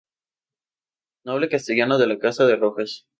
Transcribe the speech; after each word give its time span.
Noble 1.25 1.47
castellano 1.47 1.99
de 1.99 2.07
la 2.07 2.17
Casa 2.17 2.47
de 2.47 2.55
Rojas. 2.55 3.05